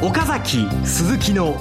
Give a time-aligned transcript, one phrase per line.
[0.00, 1.56] 岡崎鈴木の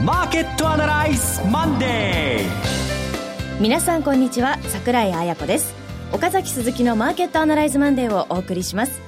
[0.00, 3.60] マーケットアナライズマンデー。
[3.60, 5.74] 皆さんこんにちは桜井彩子です。
[6.12, 9.00] 岡崎鈴木のマーケットアナライズマンデーをお送りします。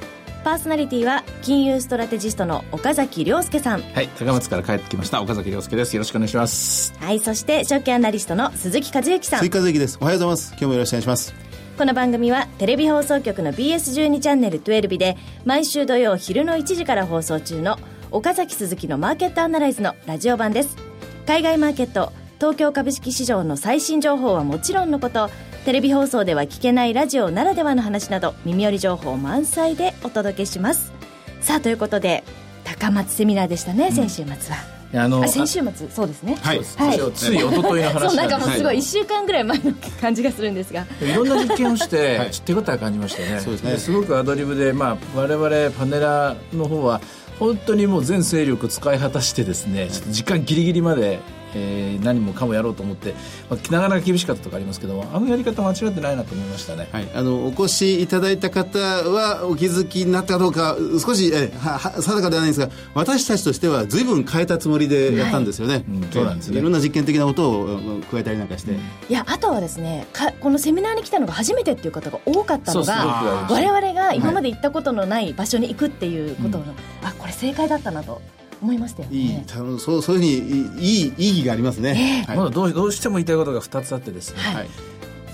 [0.42, 3.83] パーソナリティは金融ストラテジストの岡崎亮介さん。
[3.83, 5.94] はい高松から帰ってきました岡崎亮介です。
[5.94, 6.92] よろしくお願いします。
[6.99, 9.38] はいそして証券アナリストの鈴木和之さん。
[9.38, 9.96] 鈴木和之です。
[10.01, 10.51] おはようございます。
[10.54, 11.33] 今日もよろしくお願いします。
[11.78, 17.79] この番組はテレビ放送局の BS12 チャンネル12で毎週土曜昼の1時から放送中の
[18.12, 20.77] 岡崎鈴木のマーケットアナライズのラジオ版です。
[21.27, 25.30] 海外マーケット東京株式市場の最新情報はもちろんのこと
[25.65, 30.93] テレビ放送では聞けないラジオならではの話など耳寄り情報満載でお届けします。
[31.41, 32.23] さあということで
[32.65, 34.83] 高松セミナーでしたね、先週末は。
[34.95, 35.88] あの先週末？
[35.88, 36.37] そうですね。
[36.43, 36.66] はい、はい、
[37.15, 40.85] つい一昨日の話なんかもうすごい1週間ぐらい前の感じがするんですが。
[41.01, 43.41] いろんな実験をして、はい、手応え感じましたね。
[43.41, 43.79] そうですね。
[43.79, 47.01] すごくアドリブで、まあ、我々パネラーの方は
[47.42, 51.18] 本当にもう全勢力使い果たしてですねちょっと時間ギリギリまで
[51.55, 53.15] えー、何もかもやろうと思って、
[53.51, 66.58] まあ、なかなか厳しかったとかありますけどあのやり方間違ってないなと思いましたね、はい、あのお越しいただいた方はお気づきになったかどうか少し、えー、はは定かではないんですが私たちとしては随分変えたつもりでやったんですよね、はいうん、そうなんですね。
[66.58, 78.20] いろんな実験的なことを加えたりなんかして、うん、いやあとはですねかこのセミナーに来たのが初めてっていう方が多かったのが我々が今まで行ったことのない場所に行くっていうことの、はい、あこれ正解だったなと。
[78.62, 79.16] 思いましたよね。
[79.16, 79.42] いい
[79.78, 82.22] そうそういうふうにいい意義がありますね。
[82.27, 84.41] えーはい、まだどうどうしても言いたいことが2つあってですね。
[84.41, 84.68] はい、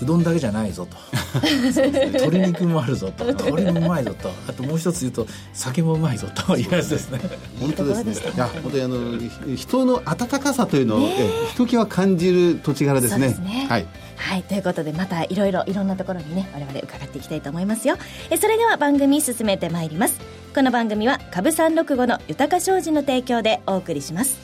[0.01, 0.97] うどんだけじゃないぞと。
[1.79, 3.25] 鶏肉もあるぞと。
[3.31, 4.31] 鶏もうまいぞと。
[4.47, 6.57] あともう一つ言うと酒もうまいぞと。
[6.57, 7.21] いうやつですね。
[7.59, 8.31] 本当ですね。
[8.35, 11.15] いや本当にあの人の温かさというのを、ね、
[11.49, 13.85] ひときわ感じる土地柄ですね、ね、はい
[14.19, 17.97] はい、ということでまたいろいろいろんなところにね我々伺っていきたいと思いますよ。
[18.29, 20.19] えそれでは番組進めてまいります。
[20.53, 24.37] この番組は株三六五の豊か商事の提供でお送りします。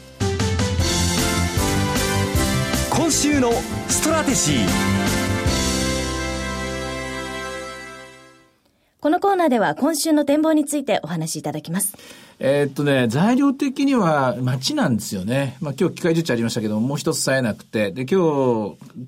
[2.90, 3.52] 今週の
[3.90, 5.05] ストラテジー。
[9.06, 11.96] このコーナーでは今週の展望についてお話しいただきます。
[12.40, 15.58] え、っとね、材料的には街なんですよね。
[15.62, 18.16] まあ今日機械受注ありましたけども、もう一つさえなくて、で、今日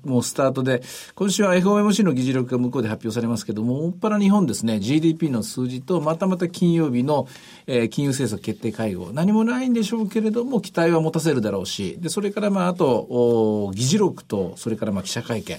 [0.04, 0.84] もうスタートで、
[1.16, 7.26] 今週は FOMC の議事録が向こうで発表されますけども、大っぱら日本ですね、GDP の数字と、またまた金曜日の、
[7.66, 15.58] えー、金融政策決定会合、何もないんでしょうけれども、期待は持たせるだろうし、で、それからまああと、議事録と、それからまあ記者会見、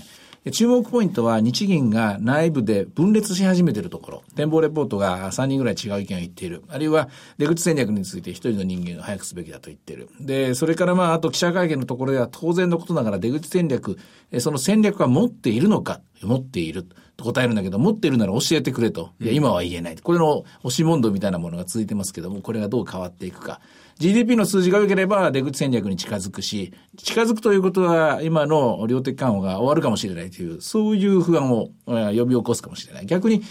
[0.52, 4.24] 注目ポイントは日銀が内部で分裂し始めているところ。
[4.36, 6.64] 展望レポートが3人ぐらい違う意見を言っている。
[6.70, 10.10] あるいは出口戦略について一人の人間が早くすべきだと言っている。
[10.22, 13.98] で、それからまあ、あと記者会見のところでは当然のことながら出口戦略、
[14.40, 16.88] その戦略は持っているのか、持っている。
[17.20, 19.12] と答えるんだけど、持っているなら教えてくれと。
[19.20, 19.98] いや、今は言えない。
[19.98, 23.62] これの押し問答みたいなものが続いてますけども、これがどう変わっていくか。
[24.00, 33.06] GDP の数字が良ければ出口戦略に近づくし、近づくということは今の量的緩和が終わるかもしれないという、そういう不安を呼び起こすかもしれない。
[33.06, 33.44] 逆に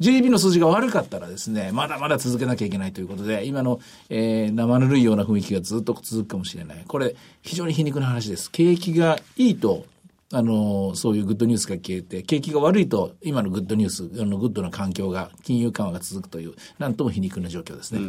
[0.00, 3.78] GDP の数字が悪かったらですね、まだまだ続けなきゃいけないということで、今の、
[4.10, 6.84] えー、生ぬるいような雰囲気がずっと続くかもしれない。
[6.88, 8.50] これ、非常に皮肉な話です。
[8.50, 9.84] 景気がいいと、
[10.32, 18.00] あの、そういうグッドニュースが消えて、景気が悪いと、今のグッドニュース、あの、グッドな環境が、金融緩和が続くという、なんとも皮肉な状況ですね。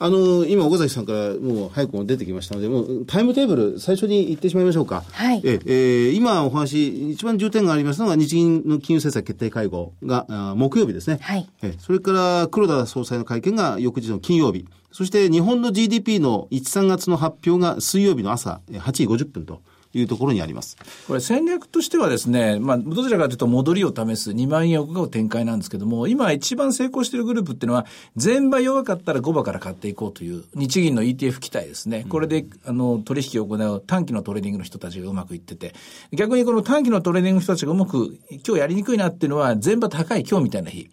[0.00, 5.04] あの今、岡崎さんからもう早くも出てきましたので、もうタイムテーブル、最初に言ってしまいましょうか。
[5.12, 5.40] はい。
[5.44, 11.18] え、えー、今お話、一番重点がありますのが、日銀の金融政策決定会合が、あ木曜日ですね。
[11.20, 11.48] はい。
[11.62, 14.66] え、それから黒田総裁の会見が翌日の金曜日。
[14.90, 19.62] そして日本の GDP の1、3月の発表が水曜日の朝8時50分と。
[19.98, 20.76] いうところにあります。
[21.06, 27.86] これ戦略としてはですね、まあ、どちらかというと戻りを試す2万円を買う展開なんですけども、今一番成功しているグループっていうのは、
[28.16, 32.06] 前場弱かったら後場から買っていこうという日銀の ETF 期待ですね。
[32.08, 35.74] これで、あの、取引を行う短期のトレーディングの人たちがうまくいってて、
[36.12, 40.90] 逆にこの短期のトレーディングの人たちがうまく、今日やりにくいなっていうのは、前場高い今日みたいな日。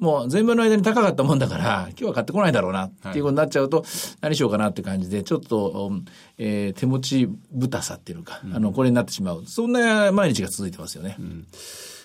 [0.00, 3.84] もう前場の間に高かったもんだから、今日は買ってこないだろうなっていうことになっちゃうと、
[4.20, 5.92] 何しようかなって感じで、ちょっと、
[6.38, 9.44] えー、手持ち豚さっていうのか、あの、これになってしまう。
[9.46, 11.16] そんな毎日が続いてますよね。
[11.18, 11.46] うん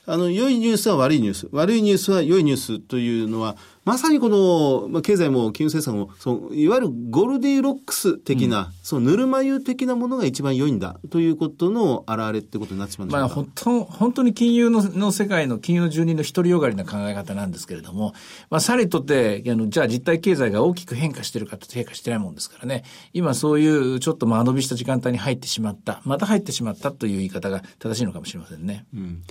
[0.08, 1.48] あの、良いニュースは悪いニュース。
[1.52, 13.12] 悪いニュースは良いニュースというのは、まさにこの、まあ、経済も金融政策も、その、いわゆるゴルディロックス的な、うん、そのぬるま湯的なものが一番良いんだということの表れってことになってしまうん。
[13.12, 18.14] まあ、本当、本当に金融のの世界の金融住人の独りよがりな考え方なんですけれども、
[18.50, 28.88] まあ、さりとって、あの、じゃあ実体経済が大きく変化してるかと変化してないもんですからね、今そういうちょっと間延びした時間帯に入ってしまった、また入ってしまったという言い方が正しいのかもしれませんね。
[28.96, 29.22] うん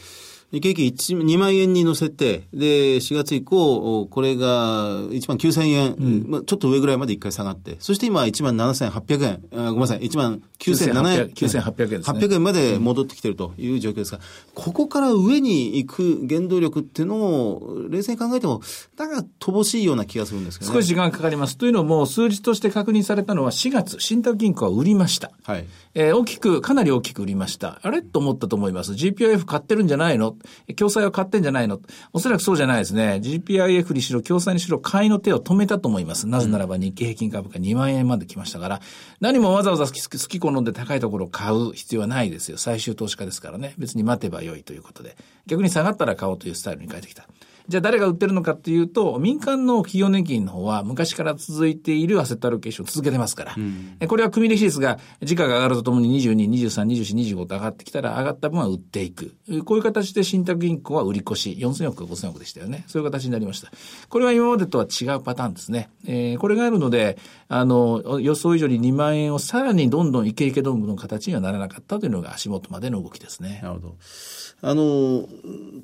[0.52, 11.26] 日経平均2万円に乗せて、で、4月以降、これが1万9000円、うん、まあ、ちょっと上ぐらいまで一回下がって、そして今1万7800円、あごめんなさい、1万9700円。
[11.28, 12.18] 9800円ですね。
[12.20, 14.20] 800円まで戻ってきてるという状況ですが、
[14.54, 18.62] ここから上に行く原動力っていうのを、冷静に考えても、
[18.96, 20.76] なんか乏しいような気がするんですけどね。
[20.76, 21.58] 少し時間かかります。
[21.58, 25.32] というのも、数字として確認されたのは4月、信託銀行は売りました。
[25.42, 25.66] はい。
[25.94, 27.80] えー、大きく、かなり大きく売りました。
[27.82, 28.02] あれ？
[28.02, 28.92] と思ったと思います。
[28.92, 30.36] GPIF 買ってるんじゃないの？
[30.76, 31.80] 共済は買ってんじゃないの？
[32.12, 33.20] おそらくそうじゃないですね。
[33.22, 36.26] GPIF にしろ、共済にしろ、買いの手を止めたと思います。
[36.26, 38.80] なぜならば日経平均株価2万円まで来ましたから、
[39.20, 42.58] 何もわざわざ好き好き好んで高いところを買う必要はないですよ。
[42.58, 43.74] 最終投資家ですからね。
[43.78, 45.16] 別に待てばよいということで。
[45.46, 47.26] 逆に下がったら買おうというスタイルに変えてきた。
[47.66, 59.34] じゃあ誰が売ってるのかっていうと、民間の企業年金の方は昔から続いているアセットアロケーションを続けてますから、うん、これは組利比率が時価が上がるとともに22、23、24、25と上がってきたら上がった分は売っていく。
[59.64, 62.84] こういう形で信託銀行は売り越し、4000億か5000億でしたよね。
[62.86, 63.70] そういう形になりました。
[64.10, 65.88] これは今までとは違うパターンですね。
[66.06, 67.16] えー、これがあるので、
[67.48, 73.60] あの、予想以上に2万円をさらにどんどんイケイケどんぶの形にはならなかったというのが足元までの動きですね。
[73.62, 73.96] なるほど。
[74.60, 75.26] あの、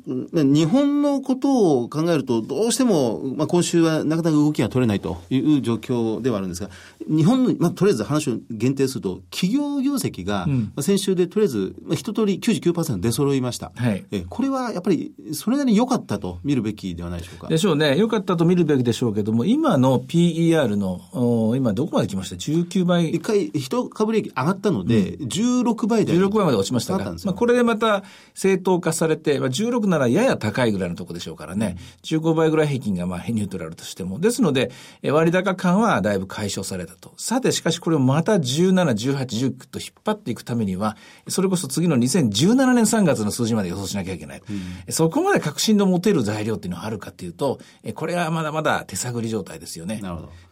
[0.06, 6.70] 日本のことを考えると、どうしても、まあ、今週はなかなか動きが取れないという状況ではあるんですが、
[7.08, 13.72] 日本の、まあ、とりあえず話を限定すると、企業業績が、まあ、先週でとりあえず、まあ、一通り99%出揃いました。
[13.74, 17.48] はい、えこれはやっぱり、それなりに良かったと見るべきではないでしょうか？
[17.48, 17.96] でしょうね。
[17.98, 23.10] 良かったと見るべきでしょうけども、今の PER の、今どこまで来ました ?19 倍。
[23.10, 26.12] 一回、一株利益上がったので、うん、16倍で。
[26.14, 28.02] 16倍まで落ちましたが、まあ、これでまた
[28.34, 31.59] 正当化されて、まあ、16ならやや高いぐらいのところでしょうからね、
[32.02, 34.18] 15倍ぐらい平均がまあニュートラルとしても。
[34.18, 34.70] ですので、
[35.04, 37.12] 割高感はだいぶ解消されたと。
[37.16, 40.96] さて、しかしこれをまた17、18、19と引っ張っていくためには、
[41.28, 44.42] それこそ次の2017年3月の数字まで予想しなきゃいけない。
[44.48, 44.52] う
[44.90, 47.60] ん、そこまで確信の持てる材料っていうのはあるかっていうと、
[47.94, 50.00] これはまだまだ手探り状態ですよね。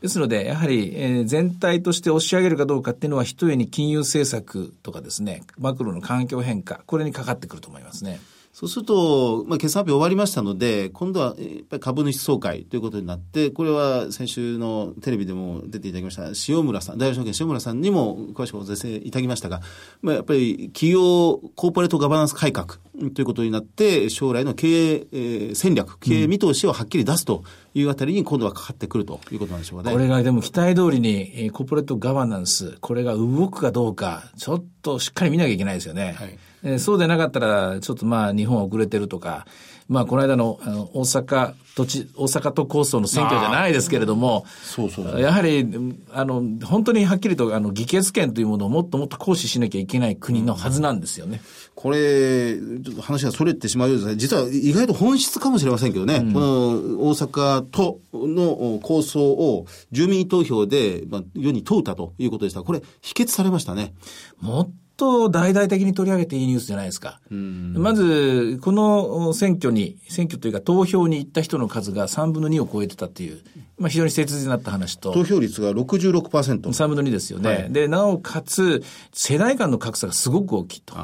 [0.00, 8.20] ですので、やはり、え全体として押し上げるかどうかっていうのは、一重に金融政策とかですね、マクロの環境変化、これにかかってくると思いますね。
[8.58, 19.60] そうすると、まあ、決算発表終わりましたので、今度はやっぱり株主総会ということになって、これは先週のテレビでも出ていただきました、塩村さん、大和証券塩村さんにも詳しくご説明いただきましたが、
[20.02, 22.78] まあ、やっぱり企業コーポレートガバナンス改革
[23.14, 27.44] ということになって、将来の経営、えー、戦略、経営見通しをはっきり出すと
[27.74, 29.94] いうあたりに今度はかかってくるということなんでしょうかね。
[29.94, 36.16] これがでも期待通りに、えー、コーポレートガバナンス、これが動くかどうか、ちょっとしっかり見なきゃいけないですよね。
[36.18, 39.46] はいえー、そうでなかったら、ちょっとまあ日本遅れてるとか、
[39.88, 45.66] まあこの間のあの大阪土地、大阪都構想の選挙じゃないですけれども、そうそうやはり、
[46.10, 51.40] あの、本当にはっきりとあの議決権というものをもっともっと行使しなきゃいけない国のはずなんですよね。
[51.76, 54.16] これ、ちょっと話がそれてしまうようですね。
[54.16, 62.62] 実は意外と本質かもしれませんけどね、うん、この大阪都の構想を住民投票で、まあ、世に問うたということでした。
[62.62, 63.94] これ、否決されましたね。
[64.40, 67.20] もっと大々的に取り上げていいニュースじゃないですか。
[67.30, 73.40] まず、この選挙に、選挙というか投票に行った人の数が3分の2を超えてたっていう、
[73.78, 75.12] まあ非常に切実になった話と。
[75.12, 76.60] 投票率が66%。
[76.60, 77.48] 3分の2ですよね。
[77.48, 80.96] はい、で、なおかつ、世代間の格差がすごく大きいと。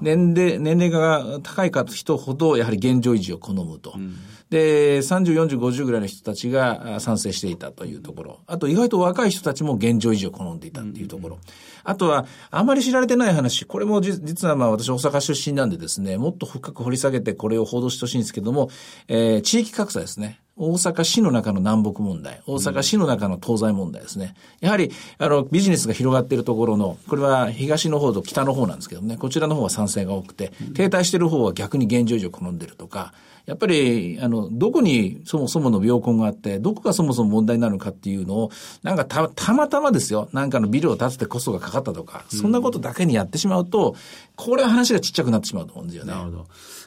[0.00, 3.94] 年齢、年齢が高い人ほど、やはり現状維持を好むと。
[3.96, 4.16] うん
[4.50, 8.40] で、30、40、50ぐらいの人たちが賛成していたというところ。
[8.46, 11.38] あと、意外と若い人たちも現状維持を好んでいたっていうところ。
[11.82, 18.70] あとは、あまり知られてない話、これも実はまあ私大阪出身なんでですね、もっと深く掘り下げてこれを報道してほしいんですけども、
[19.08, 20.40] えー、地域格差ですね。
[20.58, 24.34] 大阪市の中の南北問題、大阪市の中の東西問題ですね。
[24.60, 33.12] やはり、あの、ビジネスが広がっているところの、これは東の方と北の方なんですけどね、こちらの方は賛成が多くて、停滞している方は逆に現状維持を好んでるとか、
[33.44, 38.50] やっぱり、あの、どこにそもそもの病根があって、どこがそもそも問題になるのかっていうのを、
[38.82, 40.28] なんかた、たまたまですよ。
[40.32, 43.94] なんかのビルを建ててコストがかかったとか、そんなことだけにやってしまうと、
[44.34, 46.12] これは話がちっちゃくなってしまうと思うんですよね。
[46.12, 46.46] なるほど。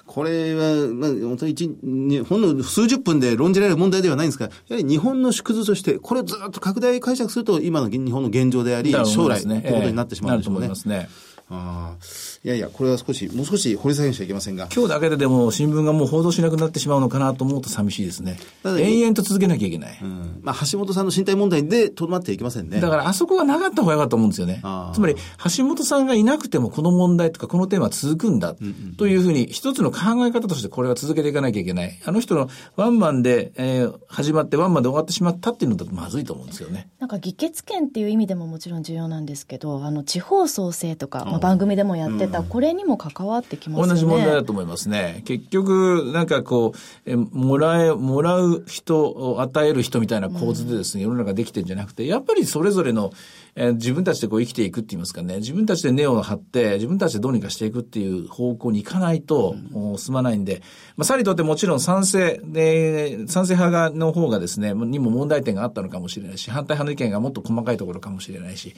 [0.10, 10.62] これは、まあ、本当に一、ほんの数十分で論じられる問題ではないんですが、やはり日本の縮図として、これをずっと拡大解釈すると、今の日本の現状であり、将来ということになってしまうんでしょうね。
[10.62, 11.10] なると思いますね。
[11.52, 12.04] ああ。
[12.42, 14.70] いやいや、これは少し、もう少し掘り下げなきゃいけませんが。
[14.74, 18.38] 今日だけででも新聞がもう報道しなくなってしまうのかなと思うと寂しいですね。
[18.64, 20.00] 延々と続けなきゃいけない。
[20.02, 22.80] うん、まあ、橋本さんの身体問題でとどまっていきませんね。
[22.80, 24.62] だからあそこはなかった方がよかったと思うんですよね。
[24.94, 25.16] つまり、
[25.58, 28.56] 橋本さんがいなくてもこの問題とかこのテーマは続くんだ。
[28.98, 32.00] というふうに、一つの考え方としてこれは続けていかなきゃいけない。
[32.06, 36.88] あの人のワンマンで、えー、始まってワンマンで終わってしまったっていうのだとまずいと思うんですよね。
[37.00, 43.94] なんか議決権っていう意味でももちろん重要なんですけど、あの、地方創生とか、まあ、番組でもやってた、これにも関わってきますよね。
[43.94, 45.22] 同じ問題だと思いますね。
[45.26, 53.12] 結局、なんかこう、えもらえ、もらう人を与える人みたいな構図でですね、世の中できてるんじゃなくて、やっぱりそれぞれの、
[53.56, 60.62] えー自分たちでこう生きていくって言いますかね、自分たちで根を張って、自分たちでどうにかしていくっていう方向に行かないと、もう進まないんで、
[60.96, 68.76] まあ、さりとってもちろん賛成で、賛成派がの方がですね、にも問題点があったのかもしれないし、反対派の意見がもっと細かいところかもしれないし、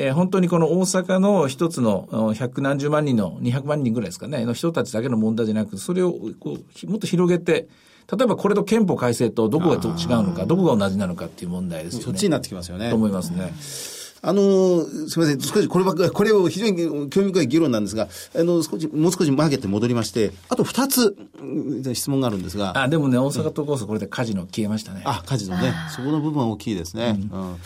[0.00, 7.68] えー本当にこの大阪の一つのお百何十万人の200万人ぐらいですかね、の人たちだけの問題じゃなく、それをこうひもっと広げて、
[8.16, 12.04] 例えばこれと憲法改正とどこがと違うのか、どこが同じなのかっていう問題ですよね。
[12.04, 12.96] そっちになってきますよねと。
[12.96, 13.52] 思いますね。
[14.20, 21.44] あのーすみません、少しこればこれを非常に興味深い議論なんですが、あの、少し、もう少しマーケットに戻りまして、あと二つ、う
[21.90, 25.02] ん質問があるんですが、あ、でもね、大阪都構想これでカジノ消えましたね。
[25.04, 25.72] あ、カジノね。
[25.90, 27.16] そこの部分は大きいですね。
[27.32, 27.56] うん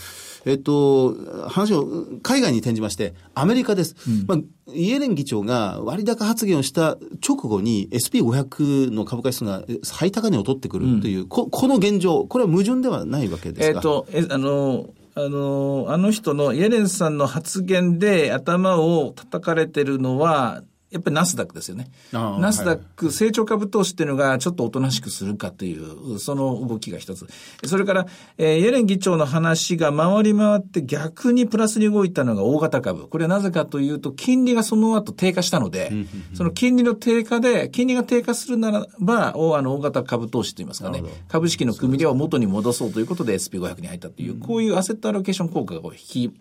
[0.45, 1.15] えっと、
[1.49, 1.87] 話を
[2.23, 3.97] 海外に転じまして、アメリカです。
[4.27, 4.39] まあ、
[4.73, 6.97] イエレン議長が割高発言をした
[7.27, 21.91] 直後に SP500 の株価指数がえ最高値を取ってくるという、ここの現状、これは矛盾ではないわけですかえっ、と、え、あの、あの、あの人のイエレンさんの発言で頭を叩かれてるのは、やっぱりナスダックですよね。
[22.13, 27.27] ナスダック成長株投資っていうのがちょっとおとなしくするかという、その動きが一つ。
[27.65, 28.07] それから、
[28.39, 33.09] えーイエレン議長の話が回り回って逆にプラスに動いたのが大型株。
[33.09, 35.91] これはなぜかというと、金利がその後低下したので、
[36.35, 46.33] その金利の低下で、金利が低下するならば、おあの大型株投資といいますかね株式の組み入れを元に戻そうということで SP500 に入ったという、こういうアセットアロケーション効果が引き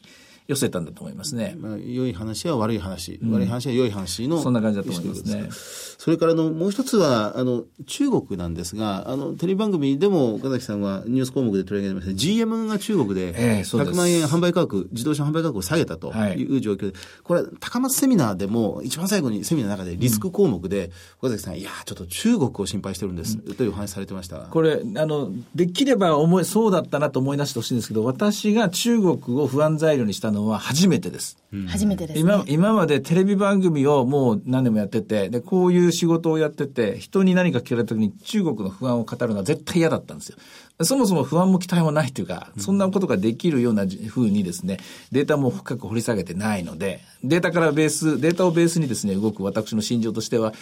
[0.51, 1.55] 寄せたんだと思いますね。
[1.57, 5.49] まあ、良い話は悪い話、悪い話は良い話の、そんな感じだと思いますね。
[5.97, 12.13] それからあのもう一つはあの中国なんですが、あのテレビ番組でも岡崎さんはニュース項目で取り上げました。
[12.15, 13.91] GM が中国でええそうです。
[13.93, 16.39] 100万円販売価格、自動車販売価格を下げたとはい。
[16.39, 24.39] いう状況で、これ、高松セミナーでも、一番最後にセミナーの中でリスク項目で、岡崎さん、いや、ちょっと中国を心配してるんです、というお話されてました。
[24.39, 31.37] これ、あの、できれば思い、そうだったなと思い出してほしいんですけど、私が中国を不安材料にしたのは初めてです。
[31.67, 32.21] 初めてですね。
[32.21, 40.37] 今、今までテレビ番組をもう何年もやってて、で、こういう仕事をやってて、人に何か聞かれた時に中国の不安を語るのは絶対嫌だったんですよ。
[40.83, 44.79] そもそも不安も期待もないというか、そんなことができるようなふうにですね、
[45.11, 50.53] データも深く掘り下げてないので、データからベース、データをベースにですね、動く私の心情としては、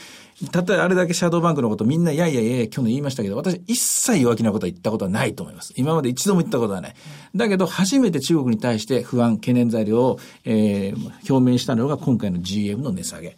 [0.52, 5.74] たとえあれだけシャドーバンクのことみんな、いやいやいや、去年言いましたけど、私一切弱気なことは言ったことはないと思います。
[5.78, 6.96] 今まで一度も言ったことはない。
[7.36, 13.36] だけど、初めて中国に対して不安、懸念材料を、えー表明したのが今回の GM の値下げ。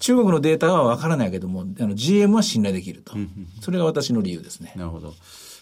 [0.00, 3.14] 中国のデータはわからないけども、あの GM は信頼できると。
[3.60, 4.72] それが私の理由ですね。
[4.76, 5.14] なるほど。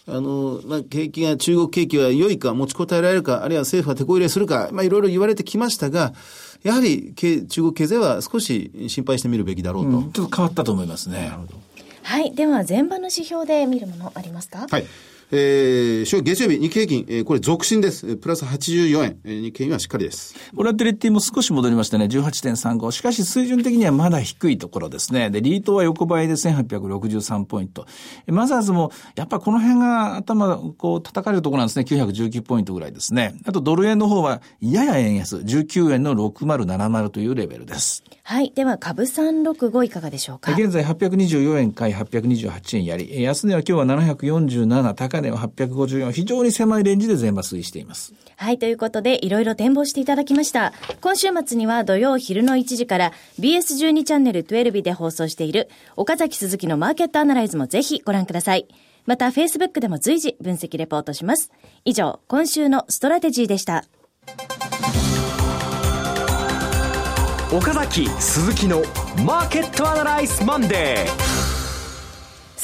[0.07, 6.13] あの、まあ、景気が、中国景気は良いか、持ちこたえられるか、あるいは政府は手こ入れするか、まあ、いろいろ言われてきましたが、
[6.61, 9.89] やはり、け中国経済は少し心配してみるべきだろうと。
[9.97, 11.31] うんちょっと変わったと思いますね。
[12.03, 12.35] はい。
[12.35, 14.67] では、前場の指標で見るものありますか？
[14.69, 14.85] はい。
[15.31, 18.07] えー、週月曜日、日経平均、えーこれ続伸です。
[18.07, 19.17] えープラス84円。
[19.23, 20.35] えー日経平均はしっかりです。
[20.53, 22.05] ボラティリティも少し戻りましたね。
[22.05, 22.91] 18.35。
[22.91, 25.29] しかし水準的にはまだ低いところですね。
[25.31, 27.85] で、リートは横ばいで1863ポイント。
[28.27, 31.85] えマザーズも、やっぱこの辺が頭、こう、叩かれるところなんですね。
[31.87, 33.35] 919ポイントぐらいですね。
[33.45, 35.37] あと、ドル円の方は、やや円安。
[35.37, 38.03] 19円の6070というレベルです。
[38.23, 38.51] はい。
[38.55, 40.51] では、株365いかがでしょうか？
[40.53, 48.13] 現在824円買い828円やり、え安値は今日は747、高値は854、非常に狭いレンジで全場推移しています。
[48.37, 48.59] はい。
[48.59, 50.73] ということで、いろいろ展望していただきました。
[51.01, 58.67] 今週末には土曜昼の1時から BS12 チャンネル12で放送している岡崎鈴木のマーケットアナライズもぜひご覧ください。
[59.05, 61.51] また、Facebook でも随時分析レポートします。
[61.85, 63.85] 以上、今週のストラテジーでした。
[67.53, 68.81] 岡崎鈴木の
[69.23, 71.34] マーケットアナライズマンデー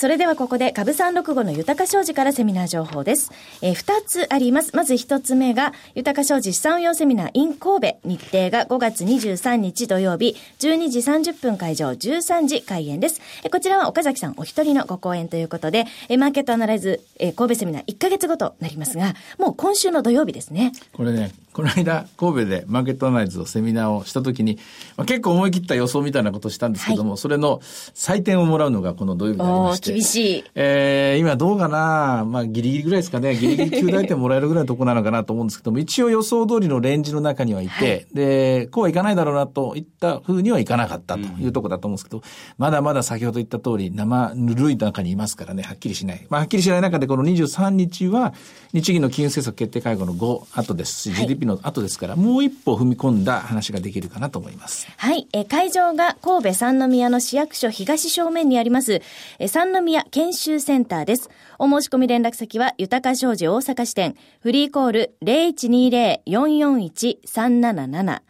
[0.01, 3.31] それではここで株365の豊商事からセミナー情報です。
[3.61, 4.75] えー、2つあります。
[4.75, 7.99] まず1つ目が、豊商事資産運用セミナー in 神戸。
[8.03, 13.21] 日程が5月23日土曜日、12時30分開場、13時開演です。
[13.43, 20.71] えこちらは岡崎さんお一人のご講演ということで、えマーケットアナライズ、え神戸セミナー1ヶ月後となりますが、もう今週の土曜日ですね。
[20.93, 24.57] これね、この間、神戸でマーケットアナライズのセミナーをしたときに、
[24.95, 27.59] まあ、結構思い切った予想みたいなことをしたんですけども、それの
[27.93, 29.91] 採点をもらうのがこの土曜日になりまして。
[29.91, 32.23] 厳しいえー、今どうかな？
[32.25, 33.35] まあ、ギリギリぐらいですかね。
[33.35, 42.23] ギリギリ9大点もらえるぐらいのとこなのかなと思うんですけども、一応予想通りのレンジの中にはいて、で、こうはいかないだろうなといった風にはいかなかったというところだと思うんですけど、
[42.57, 46.25] まだまだ先ほど言った通り、生ぬるい中にいますからね、はっきりしない。
[46.29, 48.33] まあ、はっきりしない中で、この23日は、
[48.71, 54.87] 日銀の金融政策決定会合の5後ですし、はい日の後ですから、もう一歩踏み込んだ話ができるかなと思います。
[54.95, 55.27] はい。
[55.33, 59.01] え会場が神戸三宮の市役所東正面にあります、
[59.39, 61.29] え三宮研修センターです。
[61.59, 68.21] お申し込み連絡先は、豊か商事大阪支店、フリーコール0120-441-377。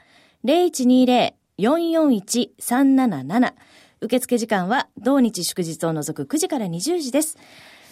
[1.60, 3.54] 0120-441-377。
[4.04, 7.38] 受付時間は、同日祝日を除く9時から20時です。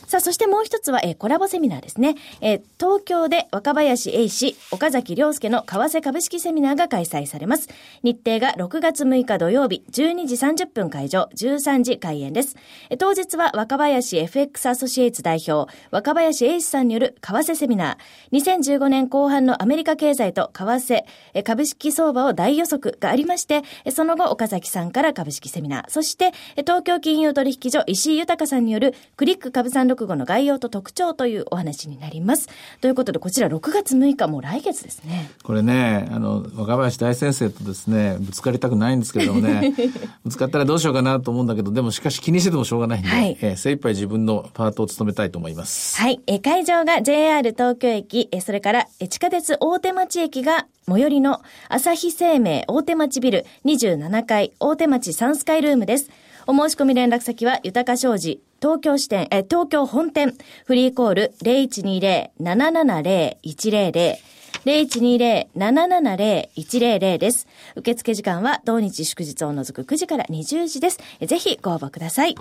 [0.10, 2.16] さあ、そしてもう一つは、えーコラボセミナーですね。
[2.42, 7.68] えー東京で若林英氏、岡崎良介の為替株式セミナーが開催されます。
[8.02, 12.56] 日程が6月6日土曜日、12時30分会場、13時開演です。
[12.90, 21.04] えー当日は若林 FX アソシエイツ代表、若林英氏さんによる為替セミナー、2015年後半のアメリカ経済と為替、
[21.36, 32.48] えー株式相場を大予測がありまして、えーその後岡崎さんから株式セミナー、そしてえー東京金融取引所石井豊さんによるクリック株三六五の概要と特徴というお話になります。
[32.80, 35.30] ということで、こちら6月6日、もう来月ですね。
[35.44, 39.74] これね、あの、若林大先生とですね、ぶつかりたくないんですけれどもね、
[40.24, 45.98] ぶつかったらどうしようかなと思うんだけど、でもしかし気にしててもしょうがないんで、はいえー精一杯自分のパートを務めたいと思います。
[46.00, 46.22] はい。
[46.28, 56.10] えー会場が JR 東京駅、えーそれからえー地下鉄大手町駅が最寄りの朝日生命大手町ビル27階大手町サンスカイルームです。
[56.48, 60.36] お申し込み連絡先は豊か商事東京支店、え東京本店
[60.66, 64.18] フリーコール0120-770-100
[64.66, 67.48] 0120-770-100です。
[67.76, 71.00] 受付時間は土日祝日を除く9時から20時です。
[71.26, 72.36] ぜひご応募ください。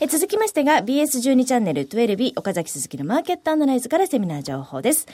[0.00, 5.06] え続きましてが BS12 チャンネル12岡崎鈴木のマーケットアナライズからセミナー情報です。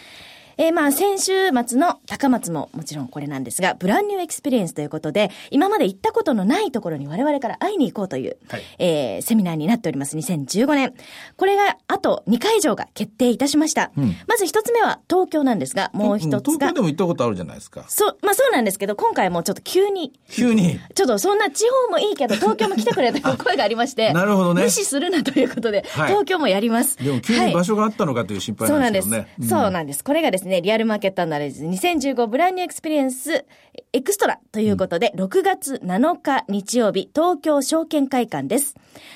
[0.58, 1.32] えーまあ、先週
[1.66, 10.16] 末の高松ももちろんこれなんですが、 Brand New Experience ということで、今まで行ったことのないところに我々から会いに行こうという、はいえーセミナーになっております。
[10.16, 10.94] 2015年。
[11.36, 13.90] これが、あと2会場が決定いたしました。
[14.26, 17.84] まず一つ目は東京なんですが、もう一つが東京で、も行ったことあるじゃないですか。
[17.88, 20.80] そう、まあそうなんですけど、今回もちょっと急に、急に。
[20.94, 26.96] ちょっとそんな地方もいいけど、東京も来てくれという声がありまして、 なるほどね無視するなということで、はい東京もやります。
[26.96, 29.62] でも急はいに場所があったのかという心配そうなんんですなですけどね。。
[29.62, 30.04] そうなんです。
[30.04, 33.44] これがですね、リアルマーケットアナライズ2015 Brand New Experience
[33.92, 38.74] Extra ということで、6月7日日曜日、東京証券会館です。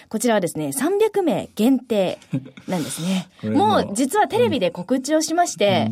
[0.08, 2.18] こちらはですね、300名限定
[2.66, 3.28] なんですね。
[3.44, 5.90] ももう実はテレビで告知をしまして、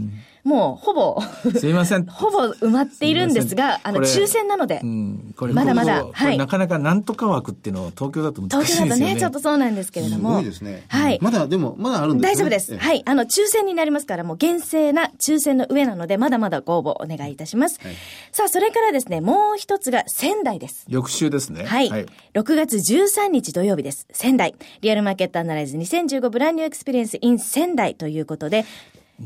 [0.48, 1.20] もうほぼ、
[1.58, 2.06] すいません。
[2.08, 8.94] ほぼ埋まっているんですが、あの、抽選なのでう、ん、これまだまだはいなかなかなんとか枠っていうのは東京だと難しいですよね。
[8.94, 10.34] 東京だとね、ちょっとそうなんですけれどすも。
[10.34, 10.84] ごいですね。
[10.88, 11.18] はい。
[11.20, 12.34] まだ、でも、まだあるんですね。
[12.34, 12.72] 大丈夫です。
[12.72, 13.02] ええはい。
[13.04, 17.78] あの、抽選になりますから、もう厳正な抽選の上なので、まだまだご応募お願いいたします。
[17.82, 17.94] はい
[18.32, 20.84] さあ、それからですね、もう一つが仙台です。
[20.88, 21.64] 翌週ですね。
[21.64, 21.90] はい。
[21.90, 22.06] 6
[22.54, 24.06] 月13日土曜日です。
[24.12, 24.54] 仙台。
[24.80, 28.64] リアルマーケットアナライズ2015ブランニューエクスペリエンス in 仙台ということで、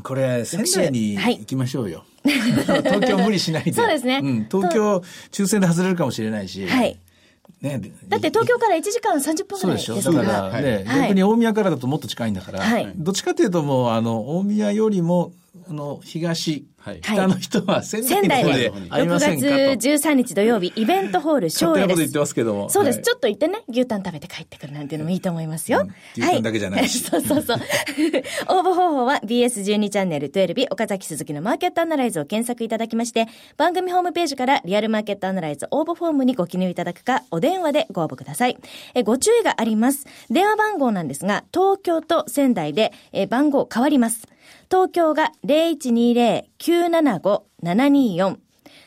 [0.01, 2.05] これ、仙台にはい行きましょうよ。
[2.23, 3.73] 東京無理しないで。
[3.73, 6.65] そうですねん、東京、抽選で外れるかもしれないし。
[6.65, 6.97] はい。
[7.61, 7.79] ね、
[8.09, 10.11] だって東京から1時間30分ぐらいそうでしょ？
[10.13, 20.09] だからね、はい逆に大宮からだともっと近いんだから、はいどっちかというともう、あの、大宮よりも、あの、東、はい北の人は仙仙台で台の方で会い6ません月かと。
[20.09, 22.19] 13日土曜日、イベントホール勝昭栄です手なこと言って。
[22.19, 22.69] ますけども。
[22.69, 22.97] そうです。
[22.97, 25.81] はいちょっと行ってね、牛タン食べて帰ってくるなんていうのもいいと思いますよ。
[25.81, 27.57] うん牛タンだけじゃないし そうそうそう。
[28.49, 38.57] 応募方法は BS12 チャンネル12岡崎鈴木のマーケットアナライズを検索いただきまして、番組ホームページからリアルマーケットアナライズ応募フォームにご記入いただくか、お電話でご応募ください。
[38.95, 40.05] えご注意があります。
[40.29, 44.32] 電話番号なんですが、東京と仙台でえ番号変わります。
[44.69, 48.37] 東京が0120-975-724。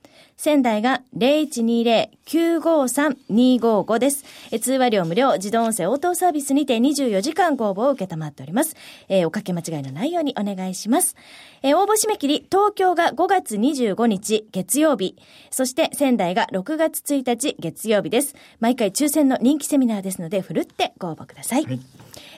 [0.42, 4.24] 仙台が0120-953-255です。
[4.50, 8.74] え通話料無料、自動音声応答サービスにて24時間ご応募を受けたまっております。
[9.08, 11.14] えーおかけ間違いのないようにお願いします。
[11.62, 15.14] えー応募締め切り、東京が5月25日月曜日、
[15.52, 18.34] そして仙台が6月1日月曜日です。
[18.58, 21.66] 毎回抽選の人気セミナーですので、ふるってご応募ください。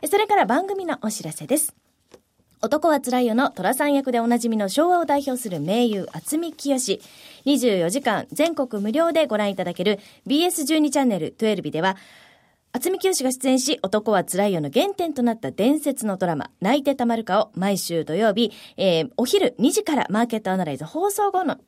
[0.03, 1.75] えそれから番組のお知らせです。
[2.65, 6.99] 男はつらいよの虎さん役でおなじみの昭和を代表する名優、厚見清。
[7.45, 11.99] 24時間全国無料でご覧いただける BS12 チャンネル12では、
[12.73, 21.59] 厚見清が出演し、男はつらいよの原点となった伝説のドラマ、泣いてたまるかを毎週土曜日、えーお昼2時からマーケットアナライズ放送後の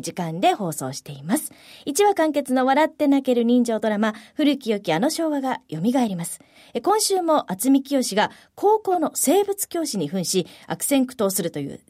[0.00, 1.52] 時間で放送しています。
[1.86, 6.40] 1話完結の笑って泣ける人情ドラマ、古き良きあの昭和が蘇ります。
[6.82, 11.80] 今週も渥美清が高校の生物教師に扮し、悪戦苦闘するという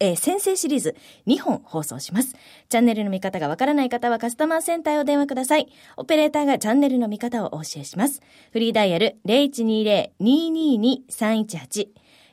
[0.00, 0.96] えー先生シリーズ
[1.26, 2.34] 2本放送します。
[2.68, 5.68] チャンネルの見方がわからない方はカスタマーセンターへお電話ください。
[5.96, 8.22] オペレーターがチャンネルの見方をお教えします。
[8.52, 11.88] フリーダイヤル0120-222-318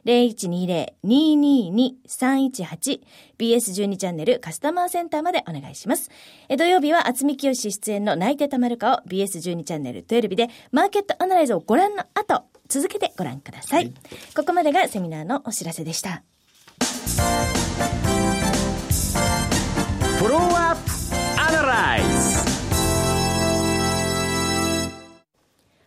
[0.05, 3.01] 0120-222-318
[3.37, 6.09] BS12 チャンネルカスタマーセンターまでお願いします。
[6.47, 13.93] え土曜日は厚見清出演の泣いてたまるかを BS12 チャンネル12日でマーケットアナライズをご覧の後、続けてご覧ください。
[14.35, 16.23] ここまでがセミナーのお知らせでした。
[20.17, 20.74] フォロー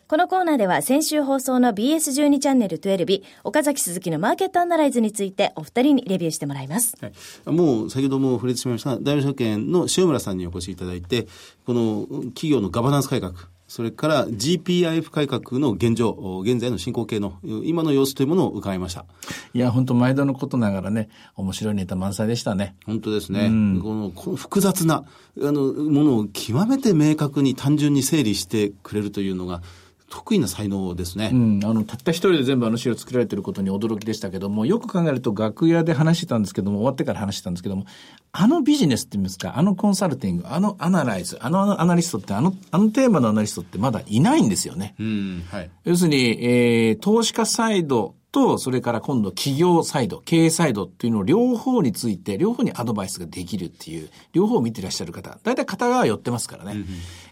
[0.09, 6.97] このコーナーでは先週放送の BS12 チャンネル12日、岡崎鈴木のマーケットアナライズについてお二人にレビューしてもらいます。
[6.99, 11.27] はい、もう先ほども触れてしまいました大和証券の塩村さんにお越しいただいて
[11.67, 13.35] この企業のガバナンス改革
[13.67, 19.05] それから GPIF 改革の現状現在の進行形の今の様子というものを伺いました
[19.53, 22.77] いや、本当毎度のことながらね、面白いネタ満載でしたね。
[22.87, 23.49] 本当ですね、
[23.83, 29.63] このこの複雑なあのものを極めて明確に単純に整理してくれるというのが
[30.11, 31.31] 得意な才能ですね。
[31.33, 37.85] うん、あの、たった一人で全部あの資料作られてることに驚きでしたけども、よく考えると楽屋で話してたんですけども、終わってから話してたんですけども、
[38.33, 44.95] あのビジネスって言いますか、あのコンサルティング、あのアナライズ、あのアナリストって、あの、あのテーマのアナリストってまだいないんですよね。
[44.99, 45.71] うん、はい。
[45.85, 56.85] 要するに、えー、投資家サイドと、それから今度企業サイド、経営サイドっていうのを両方について、両方にアドバイスができるっていう、両方を見てらっしゃる方、大体片側寄ってますからね。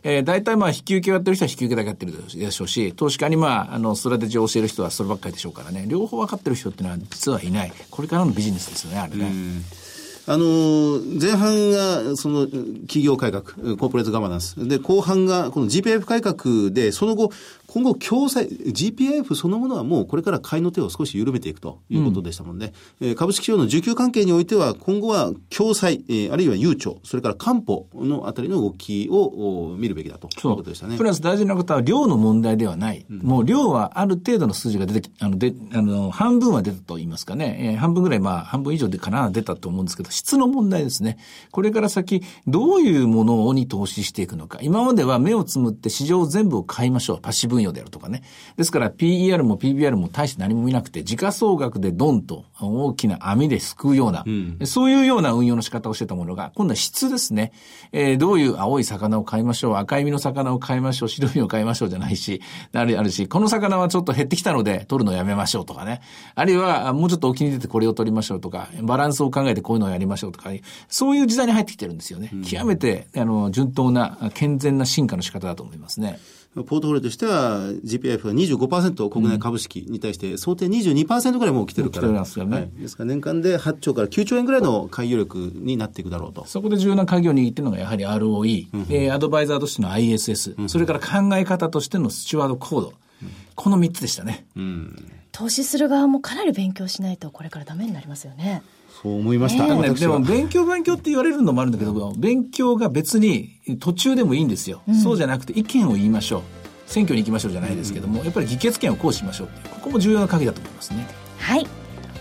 [0.02, 5.84] えー、大体まあ引き受けをやってる人は引き受けだけやってるでしょうし、投資家にまあ、あの、ストラテジーを教える人はそればっかりでしょうからね。
[5.86, 7.72] 両方分かってる人っていうのは実はいない。
[7.90, 9.32] これからのビジネスですよね、あれね。
[10.28, 14.66] あの、前半がその企業改革、コーポレートガバナンス。
[14.66, 17.30] で、後半がこの GPIF 改革で、その後、
[17.76, 30.96] 今後共済、GPIF そのものはもうこれから買いの手を少し緩めていくということでしたもんで、うん、株式市場の需給関係においては、今後は共済、えー、あるいは悠長、それから担保のあたりの動きを見るべきだということでしたね。
[30.96, 33.04] プラス大事なことは量の問題ではない。
[33.10, 41.18] うん、もう量はある程度の数字が出てき、あの、で、あの、半分は出たと言いますかね、えー、半分ぐらい、まあ、半分以上でかな、出たと思うんですけど、質の問題ですね。
[41.50, 44.60] これから先、どういうものに投資していくのか。
[44.62, 47.20] 今までは目をつむって市場全部を買いましょう。
[47.20, 48.22] パッシブ分野であるとかね。
[48.56, 57.52] ですから PER も PBR も大して何も見なくて、時価総額でドンと大きな網ですくうような、うん、そういうような運用の仕方をしてたものが、今度は質ですね。
[57.92, 62.40] えー、どういう青い魚を買いましょう、赤い身の魚を買いましょう、白い身を買いましょうじゃないし、
[62.72, 66.00] あるあるし、この魚はちょっと減ってきたので取るのをやめましょうとかね。
[66.34, 70.50] あるいは、もうちょっと沖に出てこれを取りましょうとか、バランスを考えてこういうのをやりましょうとか、
[70.88, 72.30] そういう時代に入ってきてるんですよね。
[72.32, 76.18] うん、極めて、あの、順当な、健全な進化の仕方だと思いますね。
[76.64, 82.08] ポートフォリオとしては GPIF が25%国内株式に対して想定22%ぐらいもう来てるから。
[82.08, 82.70] ますよね、はい。
[82.80, 86.44] ですから年間で8兆から9兆円ぐらいの開業力になっていくだろうと。
[86.46, 92.92] そこで重要な鍵を握っているのがやはり ROE、うん、えー、アドバイザーとしての ISS、うん、それから考え方としてのスチュワードコード。
[93.22, 95.12] うん、この3つでしたね、うん。
[95.32, 98.62] 投資する側もかなり勉強しないとこれからダメになりますよね。
[99.02, 99.66] そう思いました。
[99.66, 104.82] ね、でも勉強勉強って言われるのもあるんだけど、勉強が別に途中でもいいんですよ。
[105.02, 106.42] そうじゃなくて意見を言いましょう。
[106.86, 111.06] 選挙に行きましょうじゃないですけども、やっぱり議決権を行使しましょうここも重要な鍵だと思いますね。
[111.38, 111.66] はい。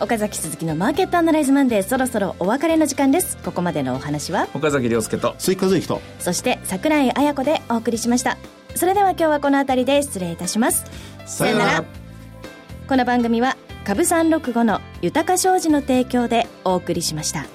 [0.02, 3.38] 岡崎鈴木のマーケットアナライズマンデーそろそろお別れの時間です。
[3.38, 4.50] ここまでのお話は？
[4.54, 8.38] 岡崎亮介と鈴木和之とそして櫻井彩子でお送りしました。
[8.76, 10.84] それでは今日はこの辺りで失礼いたします。
[11.26, 11.86] さよなら。
[12.90, 17.55] この番組は株三六五の豊か商事の提供でお送りしました。